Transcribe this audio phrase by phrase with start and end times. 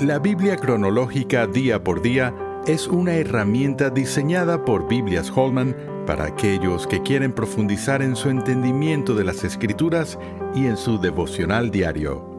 [0.00, 2.34] La Biblia cronológica día por día
[2.66, 9.14] es una herramienta diseñada por Biblias Holman para aquellos que quieren profundizar en su entendimiento
[9.14, 10.18] de las escrituras
[10.52, 12.36] y en su devocional diario.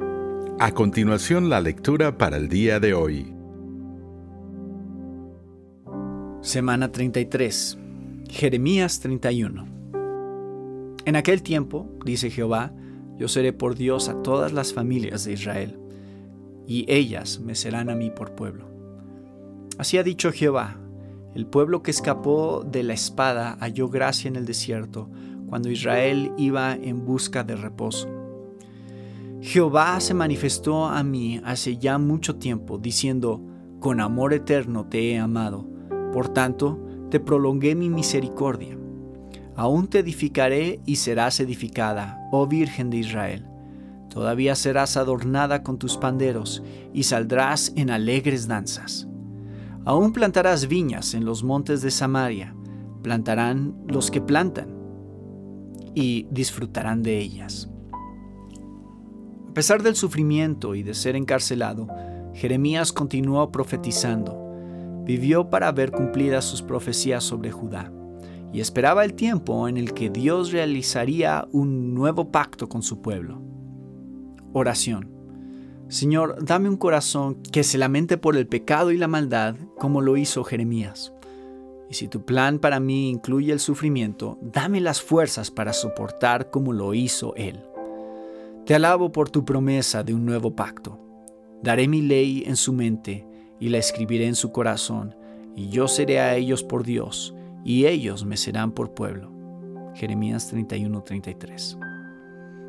[0.60, 3.34] A continuación la lectura para el día de hoy.
[6.42, 7.78] Semana 33.
[8.30, 9.66] Jeremías 31.
[11.06, 12.74] En aquel tiempo, dice Jehová,
[13.18, 15.80] yo seré por Dios a todas las familias de Israel
[16.68, 18.70] y ellas me serán a mí por pueblo.
[19.78, 20.78] Así ha dicho Jehová,
[21.36, 25.10] el pueblo que escapó de la espada halló gracia en el desierto,
[25.48, 28.10] cuando Israel iba en busca de reposo.
[29.42, 33.42] Jehová se manifestó a mí hace ya mucho tiempo, diciendo,
[33.80, 35.68] con amor eterno te he amado,
[36.14, 36.80] por tanto
[37.12, 38.78] te prolongué mi misericordia.
[39.56, 43.46] Aún te edificaré y serás edificada, oh Virgen de Israel.
[44.16, 46.64] Todavía serás adornada con tus panderos
[46.94, 49.10] y saldrás en alegres danzas.
[49.84, 52.56] Aún plantarás viñas en los montes de Samaria,
[53.04, 54.70] plantarán los que plantan
[55.94, 57.70] y disfrutarán de ellas.
[59.50, 61.90] A pesar del sufrimiento y de ser encarcelado,
[62.34, 64.42] Jeremías continuó profetizando.
[65.04, 67.92] Vivió para ver cumplidas sus profecías sobre Judá
[68.54, 73.55] y esperaba el tiempo en el que Dios realizaría un nuevo pacto con su pueblo.
[74.58, 75.10] Oración.
[75.90, 80.16] Señor, dame un corazón que se lamente por el pecado y la maldad, como lo
[80.16, 81.12] hizo Jeremías.
[81.90, 86.72] Y si tu plan para mí incluye el sufrimiento, dame las fuerzas para soportar como
[86.72, 87.66] lo hizo Él.
[88.66, 90.98] Te alabo por tu promesa de un nuevo pacto.
[91.62, 93.28] Daré mi ley en su mente
[93.60, 95.18] y la escribiré en su corazón,
[95.54, 99.34] y yo seré a ellos por Dios, y ellos me serán por pueblo.
[99.96, 101.85] Jeremías 31:33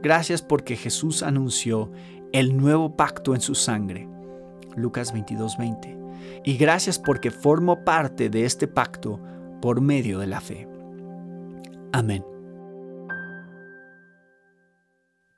[0.07, 1.91] Gracias porque Jesús anunció
[2.33, 4.09] el nuevo pacto en su sangre.
[4.77, 5.99] Lucas 22:20.
[6.45, 9.21] Y gracias porque formo parte de este pacto
[9.61, 10.69] por medio de la fe.
[11.93, 12.25] Amén.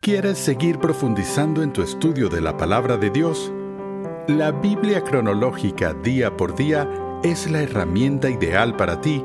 [0.03, 3.51] ¿Quieres seguir profundizando en tu estudio de la palabra de Dios?
[4.27, 6.87] La Biblia cronológica día por día
[7.23, 9.25] es la herramienta ideal para ti